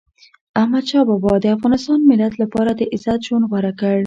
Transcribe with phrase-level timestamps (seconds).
[0.61, 3.97] احمدشاه بابا د افغان ملت لپاره د عزت ژوند غوره کړ.